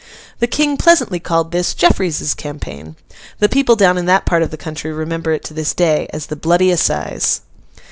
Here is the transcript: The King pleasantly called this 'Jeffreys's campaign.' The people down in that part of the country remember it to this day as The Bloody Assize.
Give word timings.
The 0.39 0.47
King 0.47 0.77
pleasantly 0.77 1.19
called 1.19 1.51
this 1.51 1.75
'Jeffreys's 1.75 2.33
campaign.' 2.33 2.95
The 3.37 3.47
people 3.47 3.75
down 3.75 3.99
in 3.99 4.07
that 4.07 4.25
part 4.25 4.41
of 4.41 4.49
the 4.49 4.57
country 4.57 4.91
remember 4.91 5.31
it 5.31 5.43
to 5.43 5.53
this 5.53 5.75
day 5.75 6.07
as 6.11 6.25
The 6.25 6.35
Bloody 6.35 6.71
Assize. 6.71 7.41